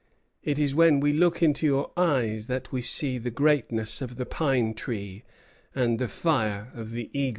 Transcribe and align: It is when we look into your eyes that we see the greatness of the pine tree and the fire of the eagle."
It 0.41 0.57
is 0.57 0.73
when 0.73 0.99
we 0.99 1.13
look 1.13 1.43
into 1.43 1.67
your 1.67 1.91
eyes 1.95 2.47
that 2.47 2.71
we 2.71 2.81
see 2.81 3.19
the 3.19 3.29
greatness 3.29 4.01
of 4.01 4.15
the 4.15 4.25
pine 4.25 4.73
tree 4.73 5.21
and 5.75 5.99
the 5.99 6.07
fire 6.07 6.71
of 6.73 6.89
the 6.89 7.11
eagle." 7.13 7.29